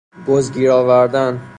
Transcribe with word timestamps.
بز 0.27 0.51
گیرآوردن 0.51 1.41